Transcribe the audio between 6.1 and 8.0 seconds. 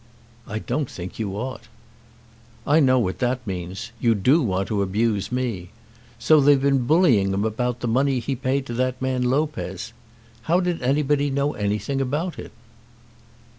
So they've been bullying him about the